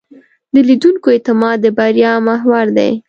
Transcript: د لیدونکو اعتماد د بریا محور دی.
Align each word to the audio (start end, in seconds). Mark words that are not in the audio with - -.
د 0.53 0.55
لیدونکو 0.67 1.07
اعتماد 1.13 1.57
د 1.61 1.67
بریا 1.77 2.13
محور 2.27 2.65
دی. 2.77 2.91